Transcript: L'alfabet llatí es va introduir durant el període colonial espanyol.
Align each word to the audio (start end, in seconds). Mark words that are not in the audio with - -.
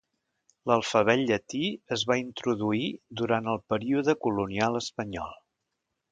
L'alfabet 0.69 1.19
llatí 1.31 1.59
es 1.97 2.05
va 2.11 2.17
introduir 2.21 2.89
durant 3.21 3.51
el 3.53 3.61
període 3.73 4.15
colonial 4.25 4.79
espanyol. 4.81 5.37